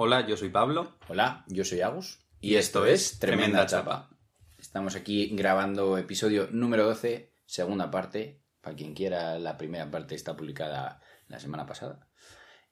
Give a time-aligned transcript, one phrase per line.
[0.00, 0.92] Hola, yo soy Pablo.
[1.08, 2.20] Hola, yo soy Agus.
[2.40, 4.08] Y esto es Tremenda Chapa.
[4.56, 8.40] Estamos aquí grabando episodio número 12, segunda parte.
[8.60, 12.06] Para quien quiera, la primera parte está publicada la semana pasada.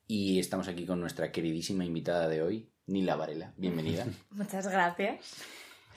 [0.06, 3.52] Y estamos aquí con nuestra queridísima invitada de hoy, Nila Varela.
[3.56, 4.06] Bienvenida.
[4.30, 5.18] Muchas gracias.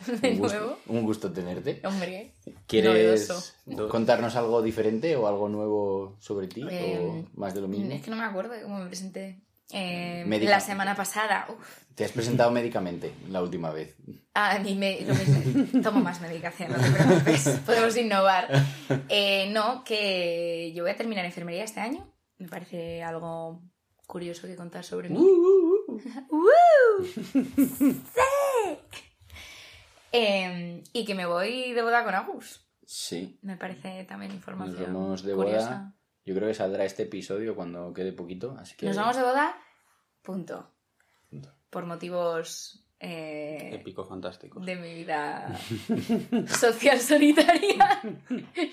[0.08, 0.78] De un, gusto, nuevo.
[0.88, 1.80] un gusto tenerte.
[1.86, 2.34] Hombre.
[2.66, 3.88] ¿Quieres novedoso.
[3.88, 6.66] contarnos algo diferente o algo nuevo sobre ti?
[6.68, 7.92] Eh, ¿O más de lo mismo?
[7.92, 9.44] Es que no me acuerdo de cómo me presenté.
[9.72, 11.46] Eh, la semana pasada.
[11.50, 11.80] Uf.
[11.96, 13.96] Te has presentado médicamente la última vez.
[14.34, 15.82] Ah, a mí me, lo mismo.
[15.82, 17.60] Tomo más medicación, no te preocupes.
[17.66, 18.48] Podemos innovar.
[19.10, 22.08] Eh, no, que yo voy a terminar enfermería este año.
[22.38, 23.62] Me parece algo
[24.08, 25.20] curioso que contar sobre mí.
[25.20, 26.00] Uh.
[30.12, 32.68] Eh, y que me voy de boda con Agus.
[32.84, 35.94] Sí, Me parece también información nos vamos de curiosa.
[36.30, 38.86] Yo creo que saldrá este episodio cuando quede poquito, así que...
[38.86, 39.58] Nos vamos de boda,
[40.22, 40.72] punto.
[41.28, 41.52] Punto.
[41.72, 44.60] Por motivos eh, Épico, fantástico.
[44.60, 45.60] de mi vida
[46.48, 48.00] social solitaria.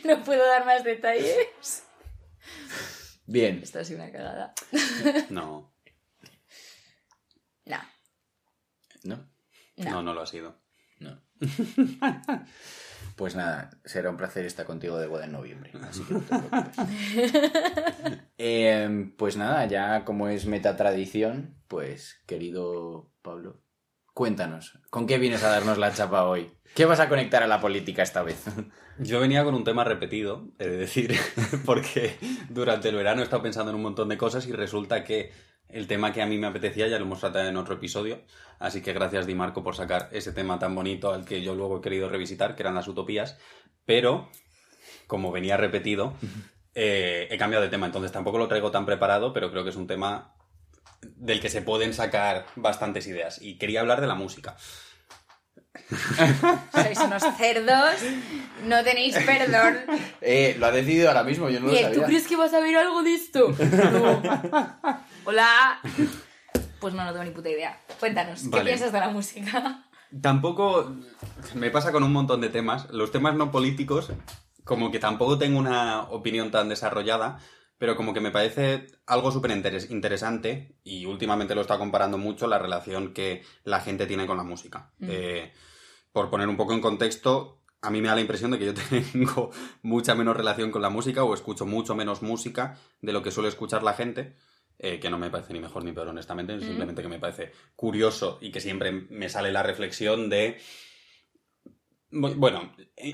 [0.05, 1.89] No puedo dar más detalles.
[3.25, 4.52] Bien, Esto ha sido una cagada.
[5.30, 5.73] No,
[7.64, 7.80] No,
[9.05, 9.30] ¿no?
[9.78, 9.91] no.
[9.91, 10.61] no, no lo ha sido.
[11.00, 11.23] No.
[13.17, 15.73] Pues nada, será un placer estar contigo de boda en noviembre.
[15.89, 16.77] Así que no te preocupes.
[18.39, 23.62] Eh, pues nada, ya como es meta tradición, pues querido Pablo,
[24.12, 26.53] cuéntanos, ¿con qué vienes a darnos la chapa hoy?
[26.75, 28.45] ¿Qué vas a conectar a la política esta vez?
[28.98, 31.17] Yo venía con un tema repetido, he de decir,
[31.64, 32.19] porque
[32.51, 35.33] durante el verano he estado pensando en un montón de cosas y resulta que
[35.69, 38.22] el tema que a mí me apetecía ya lo hemos tratado en otro episodio,
[38.59, 41.78] así que gracias Di Marco por sacar ese tema tan bonito al que yo luego
[41.78, 43.39] he querido revisitar, que eran las utopías,
[43.84, 44.31] pero
[45.06, 46.14] como venía repetido,
[46.75, 49.77] eh, he cambiado de tema, entonces tampoco lo traigo tan preparado, pero creo que es
[49.77, 50.33] un tema
[51.03, 53.41] del que se pueden sacar bastantes ideas.
[53.41, 54.56] Y quería hablar de la música.
[56.73, 57.95] Sois unos cerdos,
[58.64, 59.77] no tenéis perdón.
[60.20, 62.07] Eh, lo ha decidido ahora mismo, yo no lo Bien, ¿tú sabía.
[62.07, 63.55] crees que vas a ver algo de esto?
[63.61, 64.23] No.
[65.27, 65.81] Hola.
[66.81, 67.81] Pues no, no tengo ni puta idea.
[67.98, 68.64] Cuéntanos, ¿qué Vale.
[68.64, 69.85] piensas de la música?
[70.23, 70.95] Tampoco
[71.55, 72.89] me pasa con un montón de temas.
[72.91, 74.11] Los temas no políticos,
[74.64, 77.39] como que tampoco tengo una opinión tan desarrollada,
[77.79, 82.47] pero como que me parece algo súper interes- interesante y últimamente lo está comparando mucho
[82.47, 84.91] la relación que la gente tiene con la música.
[85.01, 85.53] Eh,
[86.13, 88.75] por poner un poco en contexto, a mí me da la impresión de que yo
[88.75, 89.51] tengo
[89.83, 93.48] mucha menos relación con la música o escucho mucho menos música de lo que suele
[93.48, 94.37] escuchar la gente.
[94.79, 98.39] Eh, que no me parece ni mejor ni peor, honestamente, simplemente que me parece curioso
[98.41, 100.59] y que siempre me sale la reflexión de.
[102.11, 102.73] Bu- Bueno,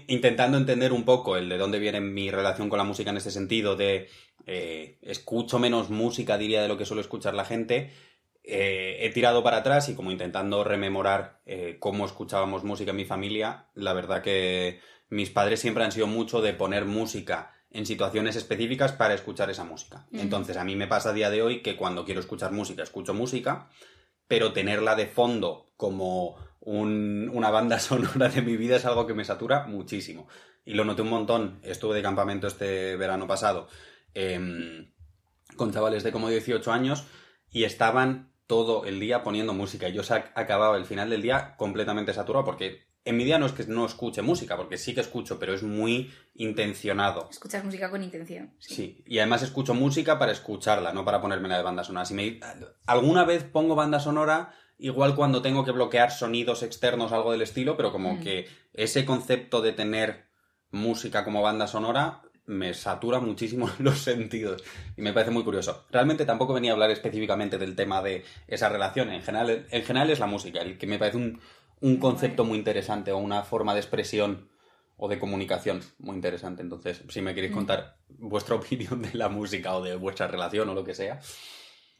[0.09, 3.31] intentando entender un poco el de dónde viene mi relación con la música en este
[3.31, 4.09] sentido, de
[4.47, 7.91] eh, escucho menos música, diría, de lo que suele escuchar la gente.
[8.45, 13.05] eh, he tirado para atrás y como intentando rememorar eh, cómo escuchábamos música en mi
[13.05, 14.81] familia, la verdad que
[15.11, 19.65] mis padres siempre han sido mucho de poner música en situaciones específicas para escuchar esa
[19.65, 20.07] música.
[20.13, 23.15] Entonces a mí me pasa a día de hoy que cuando quiero escuchar música, escucho
[23.15, 23.69] música,
[24.29, 29.15] pero tenerla de fondo como un- una banda sonora de mi vida es algo que
[29.15, 30.29] me satura muchísimo.
[30.65, 31.59] Y lo noté un montón.
[31.63, 33.69] Estuve de campamento este verano pasado
[34.15, 34.93] em,
[35.57, 37.05] con chavales de como 18 años
[37.51, 39.89] y estaban todo el día poniendo música.
[39.89, 40.03] Y yo
[40.35, 43.85] acababa el final del día completamente saturado porque en mi día no es que no
[43.85, 47.29] escuche música, porque sí que escucho, pero es muy intencionado.
[47.31, 48.55] Escuchas música con intención.
[48.59, 52.07] Sí, y además escucho música para escucharla, no para ponérmela de banda sonora.
[52.07, 52.39] Si me...
[52.87, 57.77] Alguna vez pongo banda sonora, igual cuando tengo que bloquear sonidos externos, algo del estilo,
[57.77, 60.27] pero como que ese concepto de tener
[60.71, 64.63] música como banda sonora me satura muchísimo los sentidos
[64.97, 65.87] y me parece muy curioso.
[65.91, 70.11] Realmente tampoco venía a hablar específicamente del tema de esa relación, en general, en general
[70.11, 71.41] es la música, el que me parece un,
[71.83, 74.49] un concepto muy interesante o una forma de expresión
[74.97, 76.63] o de comunicación muy interesante.
[76.63, 80.75] Entonces, si me queréis contar vuestra opinión de la música o de vuestra relación o
[80.75, 81.21] lo que sea.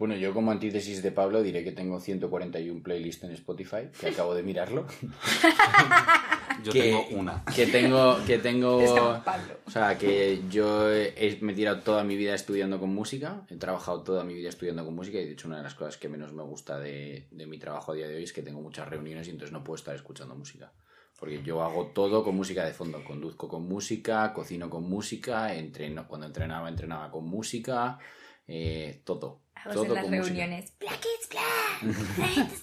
[0.03, 4.35] Bueno, yo como antítesis de Pablo diré que tengo 141 playlists en Spotify, que acabo
[4.35, 4.85] de mirarlo.
[6.65, 7.45] Yo que, tengo una.
[7.45, 8.81] Que tengo, que tengo...
[8.83, 9.59] Es como Pablo.
[9.65, 13.57] O sea, que yo he, me he tirado toda mi vida estudiando con música, he
[13.57, 16.09] trabajado toda mi vida estudiando con música y de hecho una de las cosas que
[16.09, 18.89] menos me gusta de, de mi trabajo a día de hoy es que tengo muchas
[18.89, 20.73] reuniones y entonces no puedo estar escuchando música.
[21.17, 23.05] Porque yo hago todo con música de fondo.
[23.05, 28.01] Conduzco con música, cocino con música, entreno, cuando entrenaba, entrenaba con música,
[28.49, 29.42] eh, todo.
[29.65, 30.73] Hago todo en las con reuniones.
[30.81, 32.49] Black is black.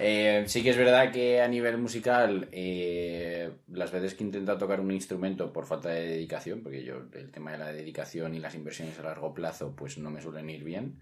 [0.00, 4.56] Eh, sí que es verdad que a nivel musical, eh, las veces que he intentado
[4.56, 8.38] tocar un instrumento por falta de dedicación, porque yo el tema de la dedicación y
[8.38, 11.00] las inversiones a largo plazo pues no me suelen ir bien,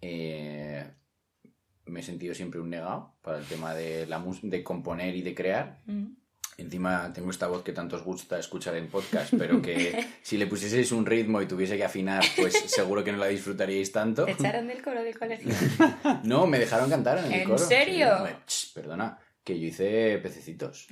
[0.00, 0.88] eh,
[1.86, 5.22] me he sentido siempre un negado para el tema de, la mus- de componer y
[5.22, 5.80] de crear.
[5.86, 6.06] Mm.
[6.58, 10.46] Encima tengo esta voz que tanto os gusta escuchar en podcast, pero que si le
[10.46, 14.24] pusieseis un ritmo y tuviese que afinar, pues seguro que no la disfrutaríais tanto.
[14.24, 15.52] ¿Te echaron del coro del colegio?
[16.22, 17.58] No, me dejaron cantar en el ¿En coro.
[17.58, 18.08] serio?
[18.46, 20.88] Sí, me- perdona, que yo hice pececitos.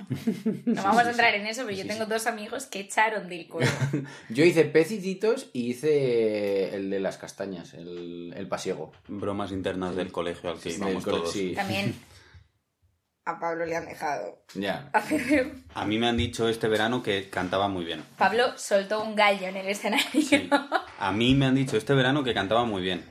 [0.65, 1.39] No vamos sí, a entrar sí.
[1.41, 2.09] en eso, pero yo Sí, tengo sí.
[2.11, 3.65] dos amigos que echaron del coro.
[4.29, 8.91] Yo hice pececitos y hice el de las castañas, el, el pasiego.
[9.07, 11.31] Bromas internas del colegio al que Sí, íbamos cole- todos.
[11.33, 11.53] sí.
[11.55, 11.93] También
[13.25, 14.89] a Pablo le han dejado Ya.
[14.93, 15.53] hacer...
[15.73, 18.03] A mí me han dicho este verano que cantaba muy bien.
[18.17, 20.21] Pablo soltó un gallo en el escenario.
[20.21, 20.49] Sí.
[20.99, 23.03] A mí me han dicho este verano que cantaba muy bien.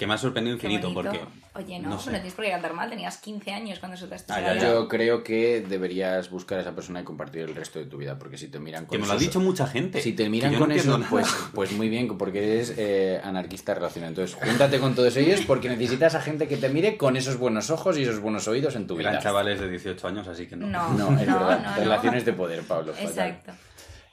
[0.00, 1.20] Que me ha sorprendido infinito porque...
[1.52, 2.10] Oye, no, no no, sé.
[2.12, 2.88] tienes por qué cantar mal.
[2.88, 4.56] Tenías 15 años cuando soltaste Ah.
[4.56, 8.18] Yo creo que deberías buscar a esa persona y compartir el resto de tu vida,
[8.18, 10.00] porque si te miran con Que me lo ha dicho mucha gente.
[10.00, 14.12] Si te miran no con eso, pues, pues muy bien, porque eres eh, anarquista relacionado.
[14.12, 17.68] Entonces, júntate con todos ellos porque necesitas a gente que te mire con esos buenos
[17.68, 19.10] ojos y esos buenos oídos en tu vida.
[19.10, 20.66] Eran chavales de 18 años, así que no.
[20.66, 21.62] No, No, es no, verdad.
[21.62, 21.76] no, no.
[21.76, 22.94] Relaciones de poder, Pablo.
[22.98, 23.52] Exacto.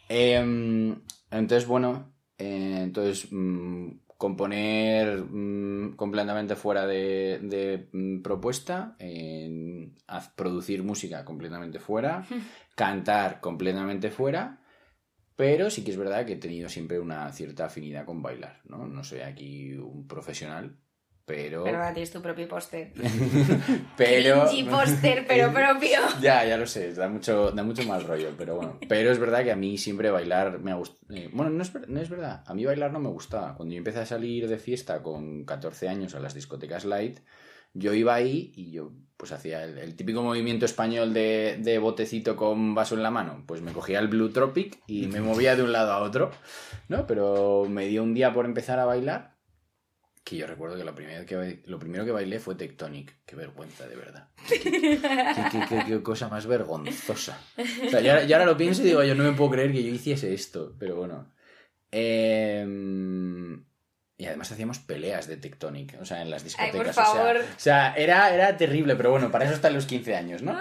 [0.09, 0.99] Em,
[1.31, 8.97] entonces, bueno, eh, entonces mm, componer mm, completamente fuera de, de, mm, propuesta,
[10.35, 12.25] producir música completamente fuera,
[12.75, 14.59] cantar completamente fuera,
[15.35, 18.87] pero sí que es verdad que he tenido siempre una cierta afinidad con bailar, ¿no?
[18.87, 20.75] No soy aquí un profesional,
[21.27, 21.65] pero...
[21.65, 22.93] Pero ahora tienes tu propio póster.
[23.97, 24.45] pero...
[24.47, 25.99] Cringy póster, pero propio.
[26.21, 28.79] Ya, ya lo sé, da mucho, da mucho mal rollo, pero bueno.
[28.87, 31.01] Pero es verdad que a mí siempre bailar me ha gustado.
[31.33, 33.55] bueno, no es, no es verdad, a mí bailar no me gustaba.
[33.55, 37.19] Cuando yo empecé a salir de fiesta con 14 años a las discotecas light,
[37.73, 42.37] yo iba ahí y yo pues hacía el, el típico movimiento español de, de botecito
[42.37, 43.43] con vaso en la mano.
[43.45, 46.31] Pues me cogía el Blue Tropic y me movía de un lado a otro,
[46.87, 47.05] ¿no?
[47.05, 49.36] Pero me dio un día por empezar a bailar
[50.29, 53.15] que yo recuerdo que, la primera que lo primero que bailé fue Tectonic.
[53.25, 54.27] Qué vergüenza, de verdad.
[54.47, 57.39] Qué, qué- qué- qué- qué cosa más vergonzosa.
[57.57, 59.71] O sea, yo, ahora- yo ahora lo pienso y digo, yo no me puedo creer
[59.71, 61.31] que yo hiciese esto, pero bueno.
[61.91, 63.63] Em,
[64.17, 66.89] y además hacíamos peleas de Tectonic, o sea, en las Ay, por discotecas.
[66.89, 67.37] o sea- favor.
[67.37, 70.57] O sea, era, era terrible, pero bueno, para eso están los 15 años, ¿no?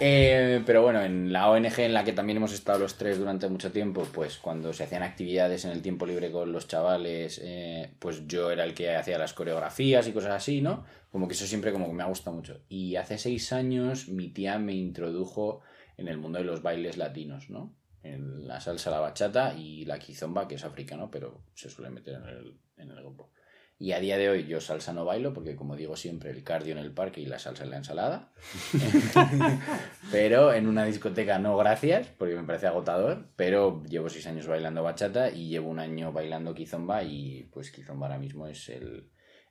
[0.00, 3.48] Eh, pero bueno, en la ONG en la que también hemos estado los tres durante
[3.48, 7.92] mucho tiempo, pues cuando se hacían actividades en el tiempo libre con los chavales, eh,
[8.00, 10.84] pues yo era el que hacía las coreografías y cosas así, ¿no?
[11.12, 12.60] Como que eso siempre como que me ha gustado mucho.
[12.68, 15.60] Y hace seis años mi tía me introdujo
[15.96, 17.72] en el mundo de los bailes latinos, ¿no?
[18.02, 22.16] En la salsa, la bachata y la kizomba, que es africano, pero se suele meter
[22.16, 23.30] en el, en el grupo.
[23.76, 26.72] Y a día de hoy yo salsa no bailo porque, como digo siempre, el cardio
[26.72, 28.32] en el parque y la salsa en la ensalada.
[30.12, 33.30] pero en una discoteca no gracias, porque me parece agotador.
[33.34, 38.06] Pero llevo seis años bailando bachata y llevo un año bailando kizomba y pues kizomba
[38.06, 39.10] ahora mismo es el,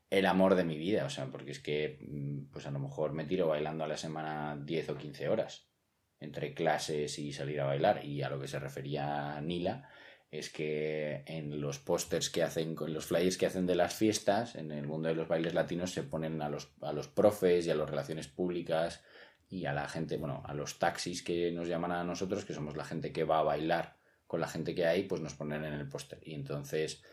[0.10, 1.06] el amor de mi vida.
[1.06, 3.98] O sea, porque es que mm, pues a lo mejor me tiro bailando a la
[3.98, 5.70] semana 10 o 15 horas
[6.22, 8.06] entre clases y salir a bailar.
[8.06, 9.90] Y a lo que se refería Nila
[10.34, 14.56] es que en los pósters que hacen, con los flyers que hacen de las fiestas,
[14.56, 17.70] en el mundo de los bailes latinos se ponen a los, a los profes y
[17.70, 19.04] a las relaciones públicas
[19.50, 22.76] y a la gente, bueno, a los taxis que nos llaman a nosotros, que somos
[22.76, 23.96] la gente que va a bailar
[24.26, 26.20] con la gente que hay, pues nos ponen en el póster.
[26.24, 27.04] Y entonces,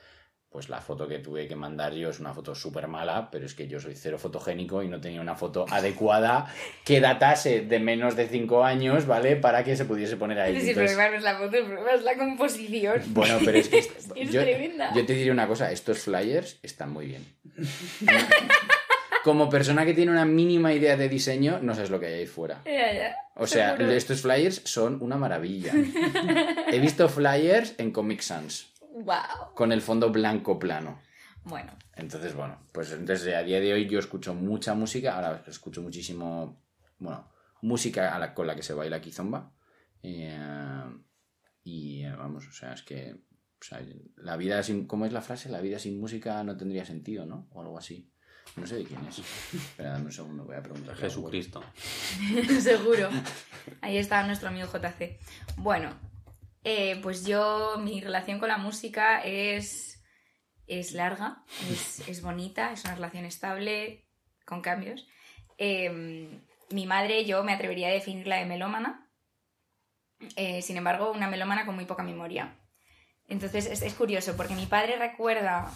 [0.51, 3.55] pues la foto que tuve que mandar yo es una foto súper mala, pero es
[3.55, 6.53] que yo soy cero fotogénico y no tenía una foto adecuada
[6.85, 9.37] que datase de menos de 5 años, ¿vale?
[9.37, 10.55] Para que se pudiese poner ahí.
[10.61, 13.03] Sí, el Entonces- problema no es la foto, el problema es la composición.
[13.09, 14.93] bueno, pero es que, Es que es yo, tremenda.
[14.93, 17.25] yo te diré una cosa, estos flyers están muy bien.
[19.23, 22.27] Como persona que tiene una mínima idea de diseño, no sabes lo que hay ahí
[22.27, 22.63] fuera.
[23.35, 23.93] O sea, seguro.
[23.93, 25.73] estos flyers son una maravilla.
[26.73, 28.67] He visto flyers en Comic Sans,
[29.05, 29.55] Wow.
[29.55, 31.01] con el fondo blanco plano.
[31.45, 35.81] Bueno, Entonces, bueno, pues entonces a día de hoy yo escucho mucha música, ahora escucho
[35.83, 36.63] muchísimo,
[36.99, 37.29] bueno,
[37.63, 39.53] música a la- con la que se baila kizomba.
[40.03, 40.39] Eh,
[41.65, 43.81] y eh, vamos, o sea, es que, o sea,
[44.17, 45.49] la vida sin, ¿cómo es la frase?
[45.51, 47.49] La vida sin música no tendría sentido, ¿no?
[47.53, 48.11] O algo así.
[48.57, 49.19] No sé de quién es.
[49.55, 50.95] Espera, dame un segundo, voy a preguntar.
[50.97, 51.63] Jesucristo.
[52.61, 53.09] seguro.
[53.81, 55.19] Ahí está nuestro amigo JC.
[55.57, 55.91] Bueno,
[56.65, 60.03] eh, pues yo, mi relación con la música es,
[60.67, 64.07] es larga, es, es bonita, es una relación estable,
[64.45, 65.07] con cambios.
[65.59, 66.41] Eh,
[66.71, 69.11] mi madre, yo me atrevería a definirla de melómana.
[70.37, 72.59] Eh, sin embargo, una melómana con muy poca memoria.
[73.27, 75.73] Entonces es, es curioso porque mi padre recuerda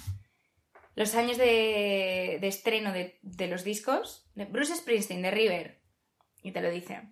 [0.96, 5.82] los años de, de estreno de, de los discos de Bruce Springsteen, de River,
[6.42, 7.02] y te lo dice.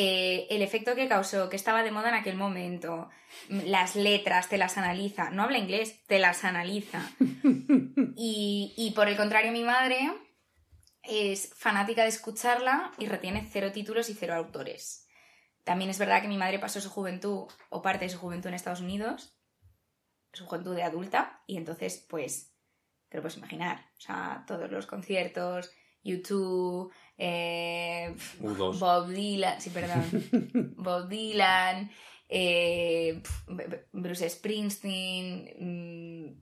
[0.00, 3.10] Eh, el efecto que causó, que estaba de moda en aquel momento,
[3.48, 7.02] las letras, te las analiza, no habla inglés, te las analiza.
[8.20, 10.12] Y, y por el contrario, mi madre
[11.02, 15.06] es fanática de escucharla y retiene cero títulos y cero autores.
[15.64, 18.54] También es verdad que mi madre pasó su juventud o parte de su juventud en
[18.54, 19.36] Estados Unidos,
[20.32, 22.54] su juventud de adulta, y entonces, pues,
[23.08, 23.90] te lo puedes imaginar.
[23.98, 28.78] O sea, todos los conciertos, YouTube, eh, U2.
[28.78, 31.90] Bob Dylan, sí, perdón, Bob Dylan,
[32.28, 33.20] eh,
[33.92, 36.40] Bruce Springsteen, mm,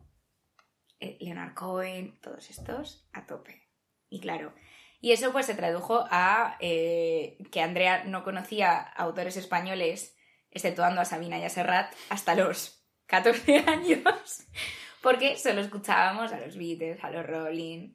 [1.00, 3.62] eh, Leonard Cohen, todos estos a tope.
[4.09, 4.52] Y claro,
[5.00, 10.16] y eso pues se tradujo a eh, que Andrea no conocía autores españoles,
[10.50, 14.47] exceptuando a Sabina y a Serrat, hasta los 14 años,
[15.02, 17.95] porque solo escuchábamos a los Beatles, a los Rolling,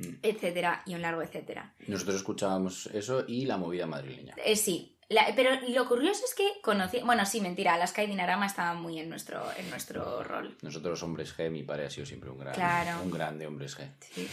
[0.00, 0.14] Mm.
[0.22, 1.74] etcétera, y un largo etcétera.
[1.86, 4.34] Nosotros escuchábamos eso y la movida madrileña.
[4.44, 8.46] Eh, sí, la- pero lo curioso es que conocí, bueno, sí, mentira, Alaska y Dinarama
[8.46, 10.56] estaban muy en nuestro, en nuestro rol.
[10.62, 13.02] Nosotros, hombres G, mi padre ha sido siempre un gran, Claro.
[13.02, 13.88] un grande hombres G.
[14.00, 14.28] Sí.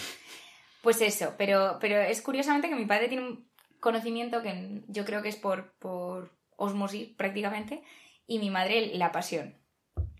[0.81, 3.47] Pues eso, pero, pero es curiosamente que mi padre tiene un
[3.79, 7.83] conocimiento que yo creo que es por, por osmosis prácticamente,
[8.25, 9.55] y mi madre la pasión.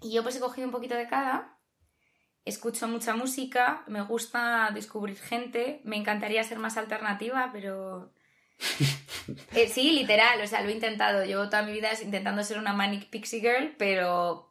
[0.01, 1.57] Y yo pues he cogido un poquito de cada,
[2.48, 8.12] escucho mucha música, me gusta descubrir gente, me encantaría ser más alternativa, pero...
[9.54, 11.25] Eh, sí, literal, o sea, lo he intentado.
[11.25, 14.50] Llevo toda mi vida intentando ser una Manic Pixie Girl, pero,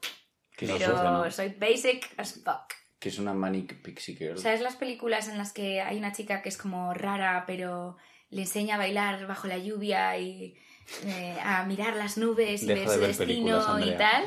[0.54, 2.74] Que pero soy basic as fuck.
[2.98, 4.38] Que es una Manic Pixie Girl.
[4.38, 7.96] ¿Sabes las películas en las que hay una chica que es como rara, pero
[8.28, 10.58] le enseña a bailar bajo la lluvia y
[11.06, 14.24] eh, a mirar las nubes y Deja ver de su ver destino y tal?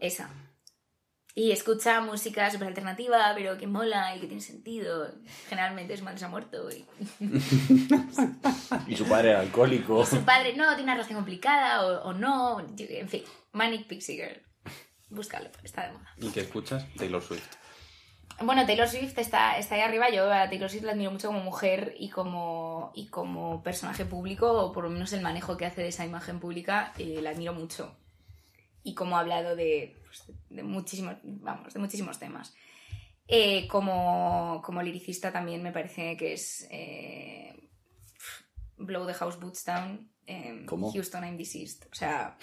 [0.00, 0.30] Esa.
[1.34, 5.08] Y escucha música súper alternativa, pero que mola y que tiene sentido.
[5.48, 6.84] Generalmente su madre se ha muerto y
[8.88, 10.04] Y su padre era alcohólico.
[10.04, 12.60] su padre no tiene una relación complicada o, o no.
[12.60, 13.22] En fin,
[13.52, 14.42] Manic Pixie Girl.
[15.08, 16.08] Búscalo, está de moda.
[16.18, 16.86] ¿Y qué escuchas?
[16.96, 17.46] Taylor Swift.
[18.42, 20.08] Bueno, Taylor Swift está, está ahí arriba.
[20.10, 24.50] Yo a Taylor Swift la admiro mucho como mujer y como, y como personaje público,
[24.50, 27.52] o por lo menos el manejo que hace de esa imagen pública, eh, la admiro
[27.52, 27.94] mucho.
[28.82, 32.54] Y como ha hablado de, pues, de muchísimos, vamos, de muchísimos temas.
[33.32, 37.54] Eh, como, como liricista también me parece que es eh,
[38.76, 40.92] Blow the House Boots Down, eh, ¿Cómo?
[40.92, 41.86] Houston I'm Deceased.
[41.92, 42.36] O sea,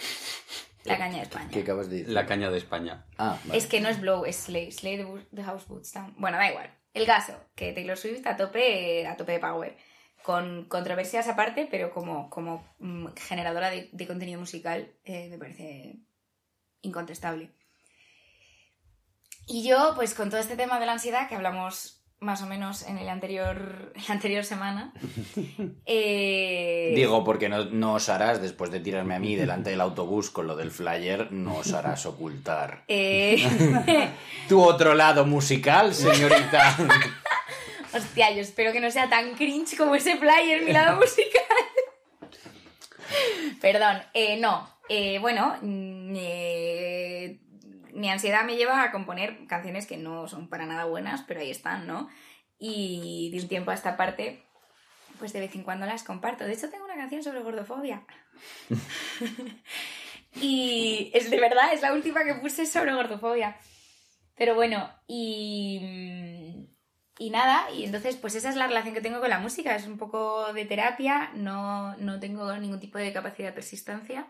[0.85, 1.49] la caña de España.
[1.51, 2.13] ¿Qué acabas de decir?
[2.13, 3.05] La caña de España.
[3.17, 3.57] Ah, vale.
[3.57, 4.71] Es que no es Blow, es Slay.
[4.71, 6.15] Slay the, House Boots Down.
[6.17, 6.69] Bueno, da igual.
[6.93, 9.77] El caso, que Taylor Swift a tope, a tope de power.
[10.23, 15.99] Con controversias aparte, pero como, como mm, generadora de, de contenido musical, eh, me parece
[16.81, 17.51] incontestable.
[19.47, 22.81] Y yo, pues con todo este tema de la ansiedad que hablamos más o menos
[22.83, 24.91] en el anterior, la anterior semana.
[25.85, 30.29] eh, Digo, porque no, no os harás, después de tirarme a mí delante del autobús
[30.31, 32.83] con lo del flyer, no os harás ocultar.
[32.87, 34.09] eh,
[34.49, 36.75] Tu otro lado musical, señorita.
[37.93, 41.41] Hostia, yo espero que no sea tan cringe como ese flyer, mi lado musical.
[43.61, 44.76] Perdón, eh, no.
[44.89, 47.39] Eh, bueno, mm, eh,
[47.93, 51.51] mi ansiedad me lleva a componer canciones que no son para nada buenas, pero ahí
[51.51, 52.09] están, ¿no?
[52.59, 54.43] Y de un tiempo a esta parte,
[55.19, 56.45] pues de vez en cuando las comparto.
[56.45, 58.05] De hecho, tengo una canción sobre gordofobia.
[60.35, 63.57] y es de verdad, es la última que puse sobre gordofobia.
[64.35, 65.79] Pero bueno, y...
[65.81, 66.77] mm,
[67.19, 69.87] y nada, y entonces pues esa es la relación que tengo con la música, es
[69.87, 74.27] un poco de terapia, no, no tengo ningún tipo de capacidad de persistencia,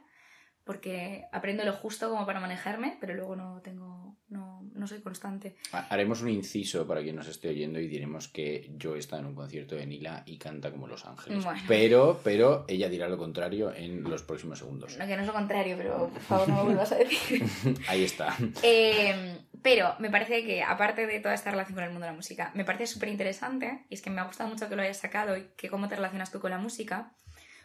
[0.68, 5.56] porque aprendo lo justo como para manejarme, pero luego no tengo, no, no soy constante.
[5.72, 9.34] Haremos un inciso para quien nos esté oyendo y diremos que yo está en un
[9.34, 11.44] concierto de Nila y canta como Los Ángeles.
[11.44, 11.62] Bueno.
[11.68, 14.98] Pero, pero ella dirá lo contrario en los próximos segundos.
[14.98, 17.44] No, que no es lo contrario, pero por favor no me vuelvas a decir.
[17.88, 18.36] Ahí está.
[18.62, 22.16] Eh, pero me parece que, aparte de toda esta relación con el mundo de la
[22.16, 24.98] música, me parece súper interesante, y es que me ha gustado mucho que lo hayas
[24.98, 27.14] sacado y que cómo te relacionas tú con la música,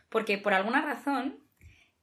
[0.09, 1.42] porque por alguna razón,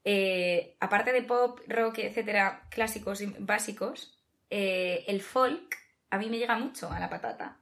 [0.03, 4.17] eh, aparte de pop, rock, etcétera, clásicos y básicos,
[4.49, 5.77] eh, el folk
[6.09, 7.59] a mí me llega mucho a la patata.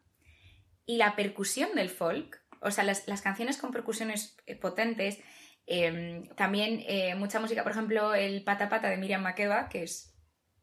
[0.86, 5.20] Y la percusión del folk, o sea, las, canciones con percusiones eh, potentes,
[5.66, 6.86] eh, también
[7.20, 10.16] mucha música, por ejemplo, el Pata Pata de Miriam Makeba, que es.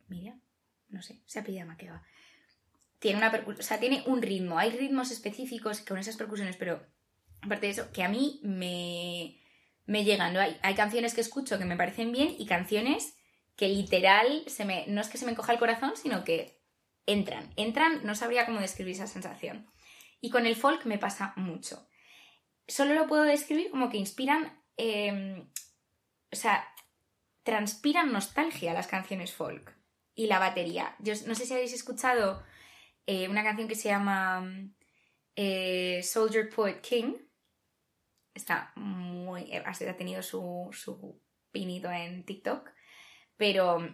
[0.08, 0.40] ¿Miriam?
[0.88, 2.02] No sé, se apellida Makeba.
[3.00, 4.58] Tiene una percu- o sea, tiene un ritmo.
[4.58, 6.86] Hay ritmos específicos con esas percusiones, pero
[7.42, 9.43] aparte de eso, que a mí me,
[9.86, 10.36] me llegan.
[10.36, 13.16] Hay, hay canciones que escucho que me parecen bien y canciones
[13.56, 16.60] que literal se me, no es que se me encoja el corazón, sino que
[17.06, 17.52] entran.
[17.56, 19.70] Entran, no sabría cómo describir esa sensación.
[20.20, 21.86] Y con el folk me pasa mucho.
[22.66, 25.46] Solo lo puedo describir como que inspiran, eh,
[26.32, 26.66] o sea,
[27.42, 29.76] transpiran nostalgia las canciones folk
[30.14, 30.96] y la batería.
[30.98, 32.42] Yo no sé si habéis escuchado
[33.06, 34.48] eh, una canción que se llama
[35.36, 37.14] eh, Soldier Poet King
[38.34, 39.52] está muy.
[39.54, 42.70] Ha tenido su, su pinito en TikTok,
[43.36, 43.88] pero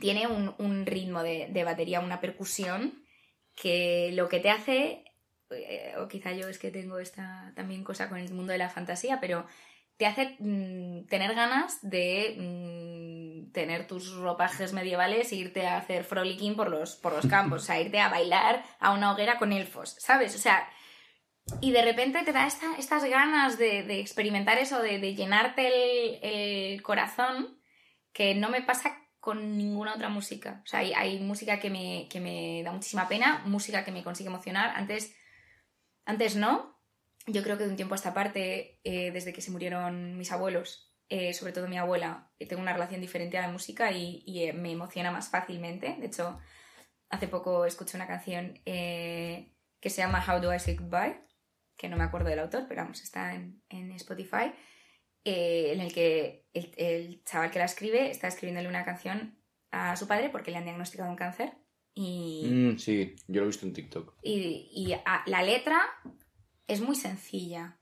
[0.00, 3.04] tiene un, un ritmo de, de, batería, una percusión
[3.54, 5.04] que lo que te hace,
[5.50, 8.70] eh, o quizá yo es que tengo esta también cosa con el mundo de la
[8.70, 9.46] fantasía, pero
[9.96, 16.04] te hace mmm, tener ganas de mmm, tener tus ropajes medievales e irte a hacer
[16.04, 19.52] frolicking por los, por los campos, o sea, irte a bailar a una hoguera con
[19.52, 20.34] elfos, ¿sabes?
[20.34, 20.68] O sea,
[21.60, 25.66] y de repente te da esta, estas ganas de, de experimentar eso, de, de llenarte
[25.66, 27.60] el, el, corazón,
[28.12, 30.60] que no me pasa con ninguna otra música.
[30.64, 34.28] O sea, hay, música que me, que me, da muchísima pena, música que me consigue
[34.28, 34.72] emocionar.
[34.76, 35.16] Antes,
[36.04, 36.78] antes no.
[37.26, 40.30] Yo creo que de un tiempo a esta parte, eh, desde que se murieron mis
[40.30, 44.44] abuelos, eh, sobre todo mi abuela, tengo una relación diferente a la música y, y
[44.44, 45.96] eh, me emociona más fácilmente.
[45.98, 46.38] De hecho,
[47.08, 51.24] hace poco escuché una canción que se llama How Do I Say Goodbye,
[51.84, 54.52] que no me acuerdo del autor, pero vamos, está en, en Spotify
[55.22, 59.38] eh, en el que el, el, chaval que la escribe está escribiéndole una canción
[59.70, 61.52] a su padre porque le han diagnosticado un cáncer.
[61.94, 64.16] Y, mm, sí, yo lo he visto en TikTok.
[64.22, 65.78] Y, y a, la letra
[66.66, 67.78] es muy sencilla.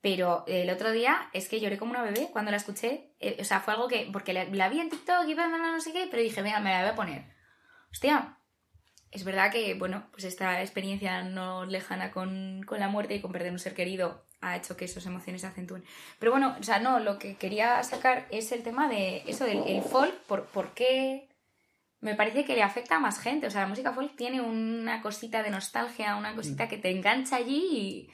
[0.00, 3.14] Pero el otro día es que lloré como una bebé cuando la escuché.
[3.18, 4.08] Eh, o sea, fue algo que.
[4.12, 6.82] Porque la, la vi en TikTok y no sé qué, pero dije, venga, me la
[6.82, 7.24] voy a poner.
[7.90, 8.39] Hostia,
[9.10, 13.32] es verdad que, bueno, pues esta experiencia no lejana con, con, la muerte y con
[13.32, 15.84] perder un ser querido ha hecho que esas emociones se acentúen.
[16.18, 19.64] Pero bueno, o sea, no, lo que quería sacar es el tema de eso del
[19.66, 21.28] el folk, por, por qué
[22.00, 23.46] me parece que le afecta a más gente.
[23.46, 27.36] O sea, la música folk tiene una cosita de nostalgia, una cosita que te engancha
[27.36, 28.10] allí y,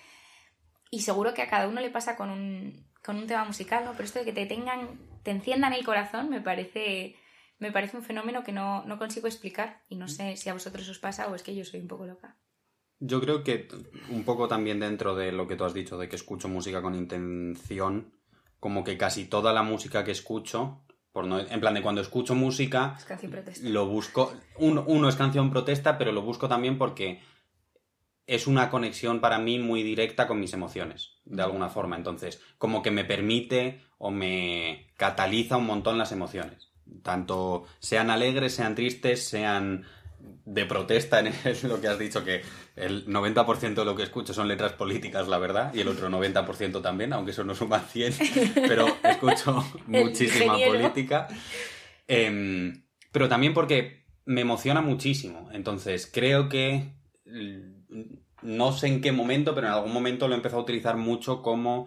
[0.91, 3.93] y seguro que a cada uno le pasa con un, con un tema musical, ¿no?
[3.93, 7.17] Pero esto de que te tengan, te enciendan el corazón me parece,
[7.59, 10.89] me parece un fenómeno que no, no consigo explicar y no sé si a vosotros
[10.89, 12.37] os pasa o es que yo soy un poco loca.
[12.99, 13.69] Yo creo que
[14.09, 16.95] un poco también dentro de lo que tú has dicho, de que escucho música con
[16.95, 18.15] intención,
[18.59, 22.35] como que casi toda la música que escucho, por no, en plan de cuando escucho
[22.35, 23.69] música, es canción protesta.
[23.69, 27.21] lo busco, uno, uno es canción protesta, pero lo busco también porque
[28.27, 31.97] es una conexión para mí muy directa con mis emociones, de alguna forma.
[31.97, 36.73] Entonces, como que me permite o me cataliza un montón las emociones.
[37.03, 39.85] Tanto sean alegres, sean tristes, sean
[40.45, 41.33] de protesta en
[41.69, 42.43] lo que has dicho, que
[42.77, 46.83] el 90% de lo que escucho son letras políticas, la verdad, y el otro 90%
[46.83, 48.15] también, aunque eso no suma 100,
[48.55, 51.29] pero escucho muchísima política.
[52.09, 52.73] Eh,
[53.11, 55.49] pero también porque me emociona muchísimo.
[55.53, 56.93] Entonces, creo que
[58.43, 61.43] no sé en qué momento, pero en algún momento lo he empezado a utilizar mucho
[61.43, 61.87] como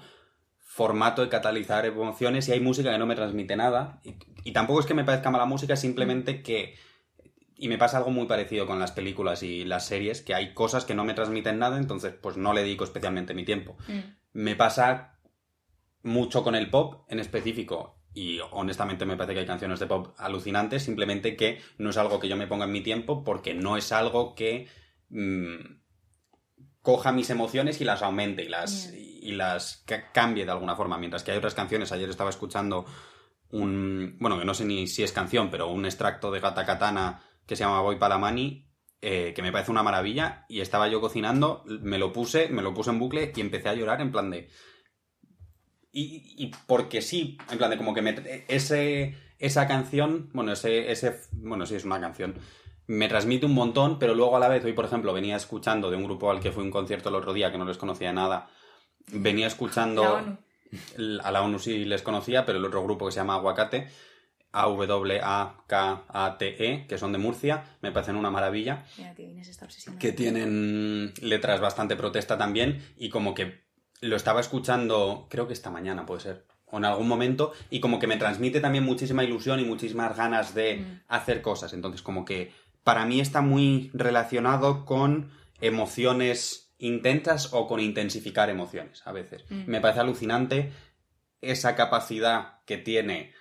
[0.71, 3.99] formato de catalizar emociones y hay música que no me transmite nada.
[4.03, 6.75] Y, y tampoco es que me parezca mala música, simplemente que
[7.55, 10.85] y me pasa algo muy parecido con las películas y las series, que hay cosas
[10.85, 13.77] que no me transmiten nada, entonces pues no le dedico especialmente mi tiempo.
[13.87, 13.99] Mm.
[14.33, 15.19] Me pasa
[16.03, 17.95] mucho con el pop en específico.
[18.13, 22.19] Y honestamente me parece que hay canciones de pop alucinantes, simplemente que no es algo
[22.19, 24.67] que yo me ponga en mi tiempo porque no es algo que
[25.09, 25.78] mmm,
[26.89, 30.97] coja mis emociones y las aumente y las, y las ca- cambie de alguna forma.
[30.97, 32.83] Mientras que hay otras canciones, ayer estaba escuchando
[33.51, 37.21] un, bueno, que no sé ni si es canción, pero un extracto de Gata Katana
[37.45, 38.65] que se llama Voy Palamani,
[39.01, 42.73] eh, que me parece una maravilla, y estaba yo cocinando, me lo puse, me lo
[42.73, 44.49] puse en bucle y empecé a llorar en plan de...
[45.91, 48.15] Y, y porque sí, en plan de como que me,
[48.47, 52.35] ese, esa canción, bueno, ese, ese, bueno, sí es una canción,
[52.89, 55.97] me transmite un montón, pero luego a la vez, hoy por ejemplo, venía escuchando de
[55.97, 58.11] un grupo al que fui a un concierto el otro día, que no les conocía
[58.11, 58.49] nada,
[59.11, 60.03] venía escuchando...
[60.03, 60.37] La ONU.
[61.23, 63.87] A la ONU sí les conocía, pero el otro grupo que se llama Aguacate,
[64.51, 69.99] A-W-A-K-A-T-E, E, que son de Murcia, me parecen una maravilla, Mira, tío, Inés está obsesionada.
[69.99, 73.63] que tienen letras bastante protesta también, y como que
[74.01, 77.99] lo estaba escuchando, creo que esta mañana puede ser, o en algún momento, y como
[77.99, 81.01] que me transmite también muchísima ilusión y muchísimas ganas de Mm.
[81.07, 81.73] hacer cosas.
[81.73, 82.51] Entonces, como que
[82.89, 85.29] para mí está muy relacionado con
[85.61, 89.45] emociones intensas o con intensificar emociones a veces.
[89.51, 89.69] Mm.
[89.69, 90.73] Me parece alucinante
[91.39, 93.31] esa capacidad que tiene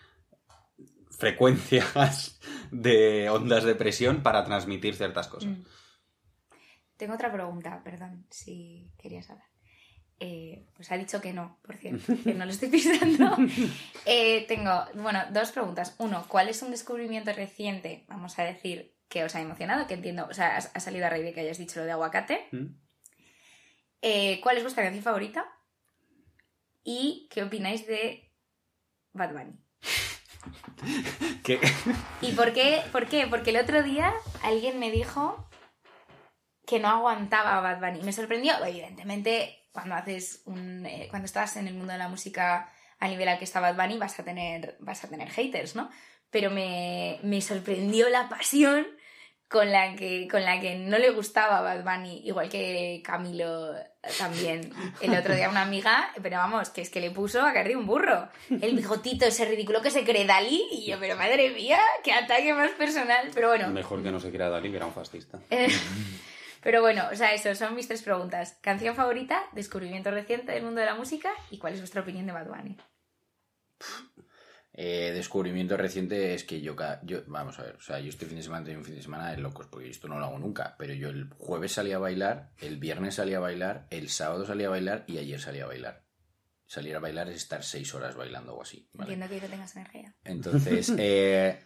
[1.11, 2.38] frecuencias
[2.70, 5.48] de ondas de presión para transmitir ciertas cosas.
[5.48, 5.64] Mm.
[6.98, 9.48] Tengo otra pregunta, perdón, si querías hablar.
[10.20, 13.34] Eh, pues ha dicho que no, por cierto, que no lo estoy pisando.
[14.04, 15.96] Eh, tengo, bueno, dos preguntas.
[15.96, 19.87] Uno, ¿cuál es un descubrimiento reciente, vamos a decir, que os ha emocionado?
[19.87, 22.47] Que entiendo, o sea, ha, salido a raíz de que hayas dicho lo de aguacate.
[22.53, 22.66] ¿Mm?
[24.03, 25.47] Eh, ¿Cuál es vuestra canción favorita?
[26.85, 28.33] ¿Y qué opináis de
[29.12, 29.59] Bad Bunny?
[32.21, 32.83] ¿Y por qué?
[32.92, 33.27] ¿Por qué?
[33.27, 35.49] Porque el otro día alguien me dijo
[36.66, 38.05] que no aguantaba a Bad Bunny.
[38.05, 40.87] Me sorprendió, evidentemente, cuando haces un.
[40.87, 43.77] eh, cuando estás en el mundo de la música al nivel al que está Bad
[43.77, 45.90] Bunny, vas a tener, vas a tener haters, ¿no?
[46.31, 48.87] Pero me, me sorprendió la pasión
[49.48, 53.74] con la que con la que no le gustaba Bad Bunny, igual que Camilo
[54.18, 54.72] también.
[55.00, 57.76] El otro día una amiga, pero vamos, que es que le puso a caer de
[57.76, 58.28] un burro.
[58.50, 62.52] El bigotito ese ridículo que se cree Dalí, y yo, pero madre mía, qué ataque
[62.52, 63.30] más personal.
[63.34, 65.38] Pero bueno, Mejor que no se quiera Dalí, que era un fascista.
[65.50, 65.68] eh,
[66.62, 68.58] pero bueno, o sea, eso, son mis tres preguntas.
[68.61, 72.32] Canción favorita, descubrimiento reciente del mundo de la música y cuál es vuestra opinión de
[72.32, 72.76] Bad Bunny.
[74.81, 78.27] Eh, descubrimiento reciente es que yo, cada- yo, vamos a ver, o sea, yo este
[78.27, 80.38] fin de semana tengo un fin de semana de locos, porque esto no lo hago
[80.38, 84.47] nunca, pero yo el jueves salí a bailar, el viernes salí a bailar, el sábado
[84.47, 86.05] salí a bailar y ayer salí a bailar.
[86.64, 88.88] Salir a bailar es estar seis horas bailando o así.
[88.93, 89.14] ¿vale?
[89.14, 90.14] Entiendo que no tengas energía.
[90.23, 91.59] Entonces, eh,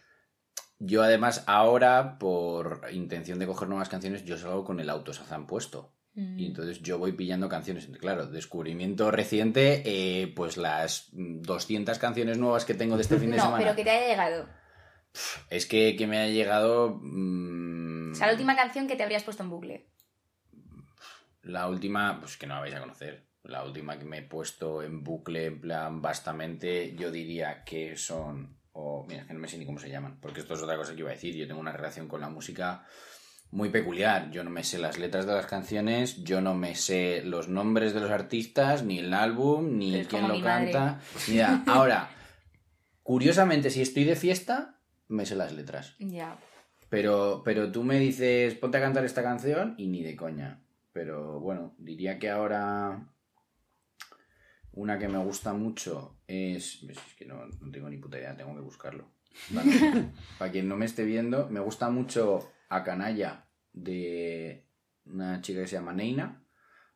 [0.79, 5.95] yo además ahora, por intención de coger nuevas canciones, yo salgo con el autosazán puesto.
[6.15, 6.39] Mm.
[6.39, 7.89] Y entonces yo voy pillando canciones.
[7.99, 13.31] Claro, descubrimiento reciente, eh, pues las mm, 200 canciones nuevas que tengo de este fin
[13.31, 13.63] de no, semana.
[13.63, 14.49] pero que te haya llegado.
[15.51, 19.25] Es que, que me ha llegado mm, O sea, la última canción que te habrías
[19.25, 19.89] puesto en bucle.
[21.43, 23.27] la última, pues que no la vais a conocer.
[23.45, 28.57] La última que me he puesto en bucle, en plan, bastante, yo diría que son...
[28.75, 30.77] O, mira, es que no me sé ni cómo se llaman, porque esto es otra
[30.77, 31.35] cosa que iba a decir.
[31.35, 32.87] Yo tengo una relación con la música
[33.53, 34.31] muy peculiar.
[34.31, 37.95] Yo no me sé las letras de las canciones, yo no me sé los nombres
[37.95, 41.01] de los artistas, ni el álbum, ni Pero quién lo canta.
[41.29, 42.11] Mira, ahora,
[43.03, 45.95] curiosamente, si estoy de fiesta, me sé las letras.
[45.99, 46.39] Ya.
[46.89, 50.63] Pero, pero tú me dices, ponte a cantar esta canción y ni de coña.
[50.93, 53.07] Pero bueno, diría que ahora
[54.73, 56.83] una que me gusta mucho es...
[56.85, 59.11] Es que no, no tengo ni puta idea, tengo que buscarlo.
[59.51, 59.73] Vale.
[60.39, 64.67] Para quien no me esté viendo, me gusta mucho A Canalla de
[65.07, 66.43] una chica que se llama Neina,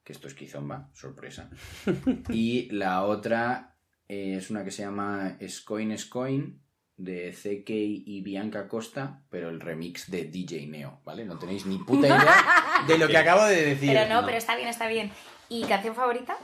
[0.04, 1.50] que esto es Kizomba, sorpresa.
[2.30, 3.76] Y la otra
[4.08, 6.62] eh, es una que se llama Scoin Scoin
[6.96, 11.24] de CK y Bianca Costa, pero el remix de DJ Neo, ¿vale?
[11.26, 13.92] No tenéis ni puta idea de lo que acabo de decir.
[13.92, 15.10] Pero no, pero está bien, está bien.
[15.48, 16.36] ¿Y canción favorita?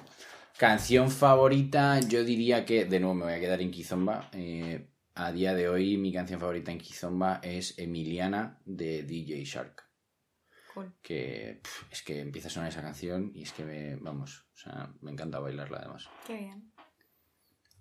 [0.59, 4.28] Canción favorita, yo diría que, de nuevo me voy a quedar en Kizomba.
[4.33, 9.85] eh, a día de hoy mi canción favorita en Kizomba es Emiliana de DJ Shark.
[10.75, 10.92] Cool.
[11.03, 14.90] Que es que empieza a sonar esa canción y es que me, vamos, o sea,
[15.03, 16.09] me encanta bailarla además.
[16.27, 16.72] Qué bien.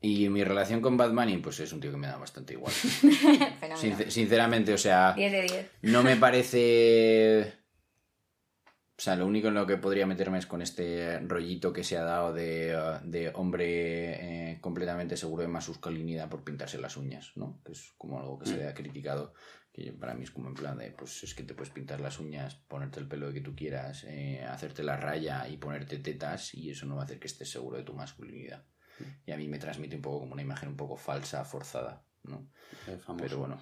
[0.03, 2.73] Y mi relación con Bad Bunny, pues es un tío que me da bastante igual.
[3.75, 5.69] Sincer- sinceramente, o sea, 10 de 10.
[5.83, 7.53] no me parece...
[9.01, 11.97] O sea, lo único en lo que podría meterme es con este rollito que se
[11.97, 17.31] ha dado de, uh, de hombre eh, completamente seguro de masculinidad por pintarse las uñas,
[17.35, 17.59] ¿no?
[17.65, 19.33] Que es como algo que se le ha criticado,
[19.73, 22.19] que para mí es como en plan de, pues es que te puedes pintar las
[22.19, 26.69] uñas, ponerte el pelo que tú quieras, eh, hacerte la raya y ponerte tetas y
[26.69, 28.67] eso no va a hacer que estés seguro de tu masculinidad.
[29.25, 32.47] Y a mí me transmite un poco como una imagen un poco falsa, forzada, ¿no?
[33.17, 33.59] Pero bueno.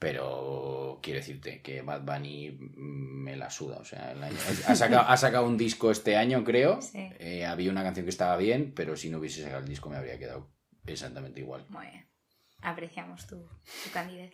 [0.00, 3.76] Pero quiero decirte que Bad Bunny mm, me la suda.
[3.76, 4.36] O sea, el año-
[4.66, 6.80] ha, sacado, ha sacado un disco este año, creo.
[6.80, 7.10] Sí.
[7.18, 9.96] Eh, había una canción que estaba bien, pero si no hubiese sacado el disco me
[9.96, 10.50] habría quedado
[10.86, 11.66] exactamente igual.
[11.68, 12.08] Muy bien.
[12.62, 13.36] Apreciamos tu,
[13.84, 14.32] tu candidez.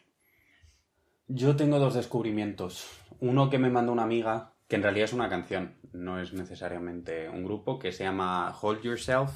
[1.26, 2.88] Yo tengo dos descubrimientos.
[3.18, 7.28] Uno que me mandó una amiga, que en realidad es una canción, no es necesariamente
[7.28, 9.32] un grupo, que se llama Hold Yourself,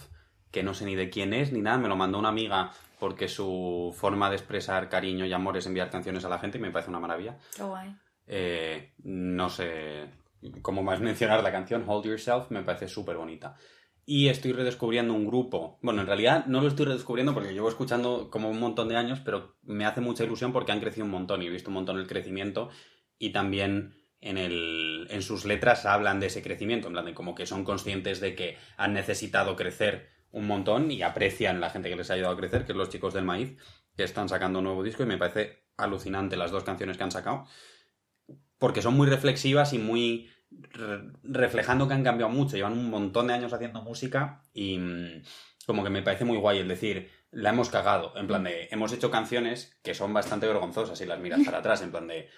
[0.52, 3.26] que no sé ni de quién es ni nada, me lo mandó una amiga porque
[3.26, 6.70] su forma de expresar cariño y amor es enviar canciones a la gente y me
[6.70, 7.38] parece una maravilla.
[7.56, 7.96] Qué guay.
[8.26, 10.10] Eh, no sé
[10.62, 13.56] cómo más mencionar la canción, Hold Yourself, me parece súper bonita.
[14.04, 15.78] Y estoy redescubriendo un grupo.
[15.82, 19.20] Bueno, en realidad no lo estoy redescubriendo porque llevo escuchando como un montón de años,
[19.24, 21.98] pero me hace mucha ilusión porque han crecido un montón y he visto un montón
[21.98, 22.70] el crecimiento
[23.18, 27.34] y también en, el, en sus letras hablan de ese crecimiento, en plan de como
[27.34, 31.96] que son conscientes de que han necesitado crecer un montón y aprecian la gente que
[31.96, 33.56] les ha ayudado a crecer, que es los chicos del maíz,
[33.96, 37.10] que están sacando un nuevo disco y me parece alucinante las dos canciones que han
[37.10, 37.46] sacado
[38.58, 43.28] porque son muy reflexivas y muy re- reflejando que han cambiado mucho, llevan un montón
[43.28, 45.22] de años haciendo música y mm,
[45.66, 48.92] como que me parece muy guay el decir, la hemos cagado, en plan de, hemos
[48.92, 52.28] hecho canciones que son bastante vergonzosas si las miras para atrás, en plan de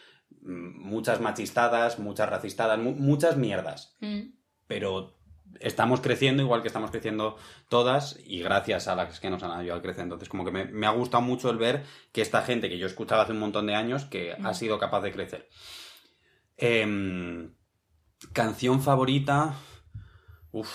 [0.43, 4.35] mm, muchas machistadas, muchas racistadas, mu- muchas mierdas, Mm.
[4.67, 5.19] pero
[5.61, 7.37] estamos creciendo igual que estamos creciendo
[7.69, 10.05] todas y gracias a las que nos han ayudado a crecer.
[10.05, 12.87] Entonces, como que me, me ha gustado mucho el ver que esta gente que yo
[12.87, 15.49] escuchaba hace un montón de años que ha sido capaz de crecer.
[16.57, 17.55] Em,
[18.33, 19.55] canción favorita.
[20.53, 20.71] Uf.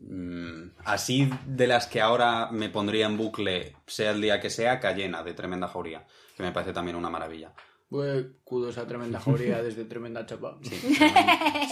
[0.00, 4.80] mm, así de las que ahora me pondría en bucle, sea el día que sea,
[4.80, 7.52] Cayena, de Tremenda Jauría, que me parece también una maravilla.
[7.88, 10.58] Pues, kudos a tremenda jauría desde tremenda chapa.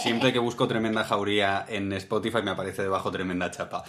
[0.01, 3.83] Siempre que busco tremenda jauría en Spotify me aparece debajo tremenda chapa.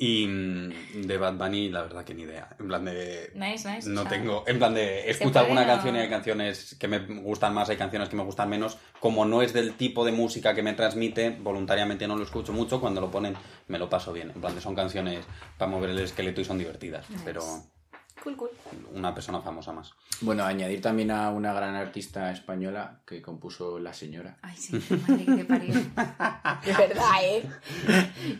[0.00, 2.54] Y mm, de Bad Bunny, la verdad que ni idea.
[2.60, 3.32] En plan de.
[3.34, 3.90] Nice, nice.
[3.90, 4.44] No tengo.
[4.46, 5.02] En plan de.
[5.02, 8.14] ¿Se Escucho puede alguna canción y hay canciones que me gustan más, hay canciones que
[8.14, 8.78] me gustan menos.
[9.00, 12.80] Como no es del tipo de música que me transmite, voluntariamente no lo escucho mucho.
[12.80, 13.34] Cuando lo ponen,
[13.66, 14.30] me lo paso bien.
[14.30, 17.10] En plan de son canciones para mover el esqueleto y son divertidas.
[17.10, 17.22] Nice.
[17.24, 17.42] Pero
[18.22, 18.50] Cool, cool.
[18.94, 19.92] una persona famosa más.
[20.20, 24.36] Bueno, añadir también a una gran artista española que compuso La Señora.
[24.42, 24.72] Ay, sí,
[25.06, 25.74] madre que parió.
[26.64, 27.48] De verdad, ¿eh?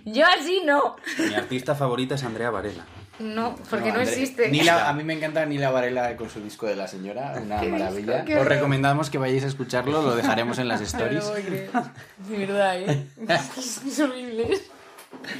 [0.05, 0.97] Yo así no.
[1.19, 2.85] Mi artista favorita es Andrea Varela.
[3.21, 4.49] No, porque no, André- existe.
[4.49, 7.61] Ni la- a mí me encanta Nila Varela con su disco de La Señora, una
[7.61, 8.23] Qué maravilla.
[8.23, 11.25] disco, Os recomendamos que vayáis a escucharlo, lo dejaremos en las stories.
[11.73, 11.91] No.
[12.29, 13.07] De verdad, ¿eh?
[13.57, 14.59] Es horrible.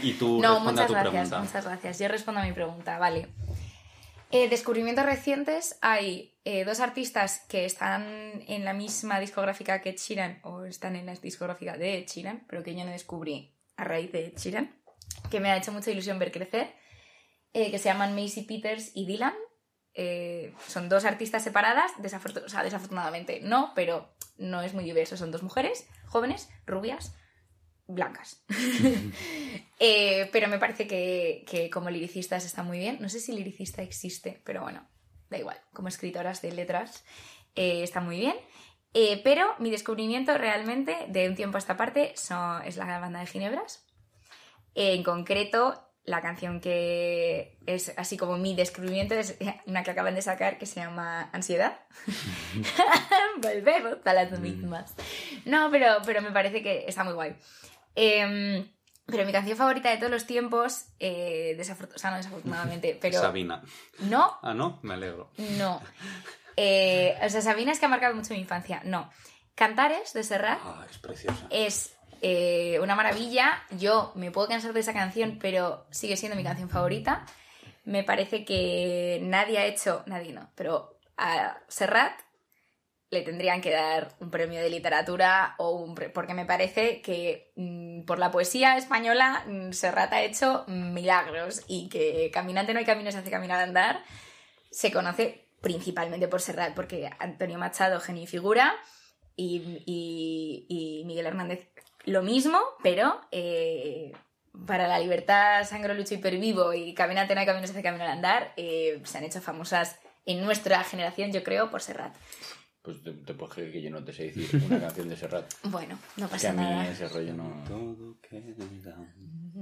[0.03, 1.39] Y tú No, responde a muchas tu gracias, pregunta.
[1.41, 1.99] muchas gracias.
[2.01, 3.29] Yo respondo a mi pregunta, vale.
[4.31, 10.41] Eh, descubrimientos recientes, hay eh, dos artistas que están en la misma discográfica que Sheeran,
[10.43, 14.35] o están en la discográfica de Sheeran, pero que yo no descubrí a raíz de
[14.37, 14.79] Sheeran,
[15.31, 16.75] que me ha hecho mucha ilusión ver crecer,
[17.55, 19.35] eh, que se llaman Macy Peters y Dylan.
[20.69, 25.17] Son dos artistas separadas, desafortun- o sea, desafortunadamente no, pero no es muy diverso.
[25.17, 27.17] Son dos mujeres jóvenes, rubias,
[27.89, 28.43] blancas.
[29.81, 32.99] Eh, pero me parece que, que como liricistas está muy bien.
[33.01, 34.85] No sé si liricista existe, pero bueno,
[35.31, 35.57] da igual.
[35.73, 37.05] Como escritoras de letras
[37.55, 38.35] eh, está muy bien.
[38.93, 43.21] Eh, pero mi descubrimiento realmente de un tiempo a esta parte son- es la banda
[43.21, 43.87] de Ginebras.
[44.75, 50.23] en concreto, la canción que es así como mi descubrimiento es una que acaban de
[50.23, 51.79] sacar que se llama Ansiedad.
[53.43, 54.95] Volvemos a las mismas.
[55.45, 57.37] No, pero, pero me parece que está muy guay.
[58.01, 58.65] Em,
[59.07, 63.21] pero mi canción favorita de todos los tiempos, eh, o sea, no desafortunadamente, pero...
[63.21, 63.63] Sabina.
[64.01, 65.31] No, Ah, no, me alegro.
[65.59, 65.81] no.
[66.57, 68.81] Eh, o sea, Sabina es que ha marcado mucho mi infancia.
[68.85, 69.11] No.
[69.55, 71.47] Cantares de Serrat Ah, es preciosa.
[71.51, 73.63] es eh, una maravilla.
[73.71, 77.25] Yo me puedo cansar de esa canción, pero sigue siendo mi canción favorita.
[77.85, 82.13] Me parece que nadie ha hecho, nadie no, pero a Serrat
[83.11, 88.03] le tendrían que dar un premio de literatura o un porque me parece que mm,
[88.03, 93.11] por la poesía española mm, Serrat ha hecho milagros y que Caminante no hay camino
[93.11, 94.03] se hace caminar andar
[94.71, 98.75] se conoce principalmente por Serrat porque Antonio Machado genio y figura
[99.37, 101.67] y, y- Miguel Hernández
[102.05, 104.13] lo mismo pero eh,
[104.67, 108.09] para la libertad sangro lucho y pervivo y Caminante no hay camino se hace caminar
[108.09, 112.15] andar eh, se han hecho famosas en nuestra generación yo creo por Serrat
[112.89, 115.53] Pues te, te puedes creer que yo no te sé decir una canción de Serrat.
[115.65, 117.63] bueno no Que pasa a mí nada ese rollo no...
[117.69, 118.97] Todo queda.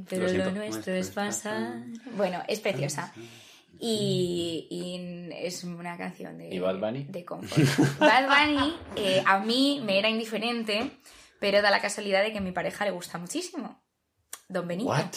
[0.09, 1.87] Pero Lo nuestro es pasar.
[2.17, 3.13] Bueno, es preciosa.
[3.81, 7.03] Y, y es una canción de, ¿Y Bad Bunny?
[7.09, 7.99] de confort.
[7.99, 10.93] Bad Bunny eh, a mí me era indiferente,
[11.41, 13.83] pero da la casualidad de que a mi pareja le gusta muchísimo.
[14.49, 14.89] Don Benito.
[14.89, 15.11] ¿What?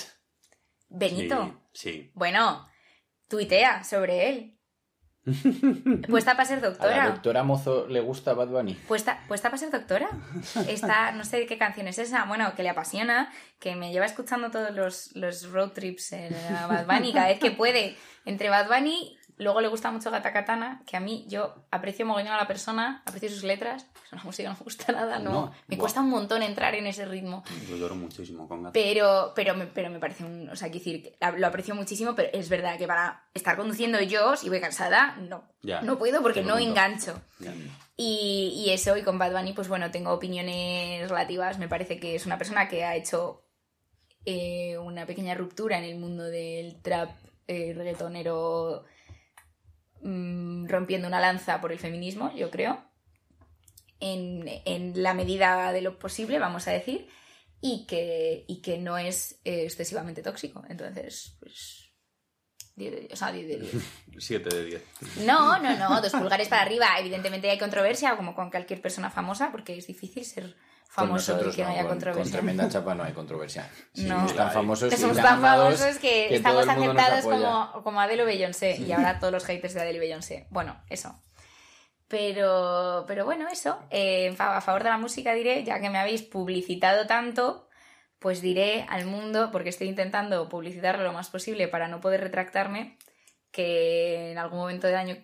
[0.90, 1.62] Benito.
[1.74, 2.12] Sí, sí.
[2.16, 2.68] Bueno,
[3.28, 4.59] tuitea sobre él.
[6.10, 7.06] Puesta para ser ¿A la doctora.
[7.10, 8.74] doctora Mozo le gusta Bad Bunny?
[8.88, 10.10] Puesta, puesta para ser doctora.
[10.68, 14.52] Está, no sé qué canción es esa, bueno, que le apasiona, que me lleva escuchando
[14.52, 17.96] todos los, los road trips en a Bad Bunny cada vez que puede.
[18.26, 22.34] Entre Bad Bunny, luego le gusta mucho Gata Katana, que a mí yo aprecio mogollón
[22.34, 25.32] a la persona, aprecio sus letras, pero la música no me gusta nada, no.
[25.32, 27.44] No, me cuesta un montón entrar en ese ritmo.
[27.68, 28.74] Yo lloro muchísimo con gato.
[28.74, 30.50] Pero, pero, me, pero me parece un.
[30.50, 34.36] O sea, quiero decir, lo aprecio muchísimo, pero es verdad que para estar conduciendo yo,
[34.36, 35.44] si voy cansada, no.
[35.62, 37.20] Ya, no puedo porque no engancho.
[37.40, 37.54] Ya.
[37.98, 41.58] Y, y eso, y con Bad Bunny, pues bueno, tengo opiniones relativas.
[41.58, 43.44] Me parece que es una persona que ha hecho
[44.26, 47.10] eh, una pequeña ruptura en el mundo del trap
[47.48, 48.84] eh, reggaetonero,
[50.02, 52.84] mm, rompiendo una lanza por el feminismo, yo creo.
[54.00, 57.08] En, en la medida de lo posible, vamos a decir.
[57.62, 60.64] Y que, y que no es eh, excesivamente tóxico.
[60.70, 61.86] Entonces, pues.
[62.76, 63.14] 10 de 10.
[63.14, 63.74] O sea, 10 de 10.
[64.18, 64.84] 7 de 10.
[65.26, 66.88] No, no, no, dos pulgares para arriba.
[66.98, 70.56] Evidentemente hay controversia, como con cualquier persona famosa, porque es difícil ser
[70.90, 72.32] famoso que no, haya con, con controversia.
[72.32, 73.70] tremenda chapa no hay controversia.
[73.96, 74.16] No.
[74.16, 78.26] Somos tan famosos Que somos tan famosos que, que estamos aceptados como, como Adele o
[78.26, 78.78] Beyoncé.
[78.78, 80.48] Y ahora todos los haters de Adele y Beyoncé.
[80.50, 81.22] Bueno, eso.
[82.08, 83.80] Pero, pero bueno, eso.
[83.92, 87.70] Eh, a favor de la música diré, ya que me habéis publicitado tanto,
[88.18, 92.98] pues diré al mundo, porque estoy intentando publicitarlo lo más posible para no poder retractarme,
[93.52, 95.18] que en algún momento del año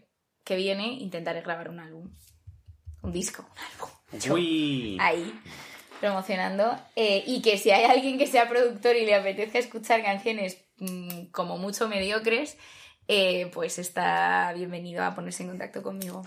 [0.44, 2.14] que viene intentaré grabar un álbum.
[3.06, 3.90] Un disco, un álbum.
[4.24, 4.98] Yo Uy.
[5.00, 5.34] ahí
[6.00, 10.58] promocionando eh, y que si hay alguien que sea productor y le apetezca escuchar canciones
[10.78, 12.58] mm, como mucho mediocres
[13.08, 16.24] eh, pues está bienvenido a ponerse en contacto conmigo.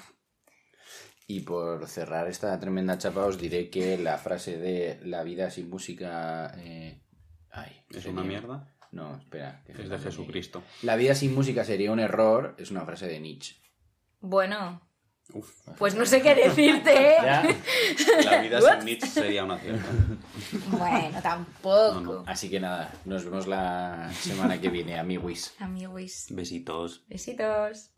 [1.27, 5.69] Y por cerrar esta tremenda chapa os diré que la frase de la vida sin
[5.69, 6.55] música...
[6.59, 7.03] eh,
[7.51, 8.75] Ay, ¿Es sería- una mierda?
[8.93, 9.63] No, espera.
[9.67, 9.99] que Es de.
[9.99, 10.63] Jesucristo.
[10.83, 13.57] La vida sin música sería un error, es una frase de Nietzsche.
[14.21, 14.81] Bueno,
[15.35, 15.51] Uf.
[15.77, 17.13] pues no sé qué decirte.
[17.13, 17.17] ¿eh?
[17.23, 17.43] ¿Ya?
[18.25, 19.87] La vida sin Nietzsche sería una cierta.
[20.69, 22.01] Bueno, tampoco.
[22.01, 22.25] No, no.
[22.27, 25.55] Así que nada, nos vemos la semana que viene, amiguis.
[25.59, 26.27] Amigos.
[26.31, 27.05] Besitos.
[27.09, 27.91] Besitos.